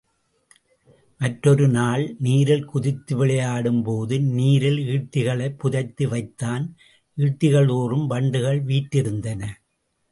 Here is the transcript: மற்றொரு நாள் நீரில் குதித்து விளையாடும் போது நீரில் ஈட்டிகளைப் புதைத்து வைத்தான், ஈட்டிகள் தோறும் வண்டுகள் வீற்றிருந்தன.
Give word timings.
மற்றொரு 1.19 1.67
நாள் 1.67 2.15
நீரில் 2.19 2.65
குதித்து 2.65 3.15
விளையாடும் 3.15 3.83
போது 3.83 4.19
நீரில் 4.19 4.77
ஈட்டிகளைப் 4.77 5.59
புதைத்து 5.59 6.09
வைத்தான், 6.09 6.75
ஈட்டிகள் 7.17 7.67
தோறும் 7.67 8.07
வண்டுகள் 8.07 8.65
வீற்றிருந்தன. 8.65 9.43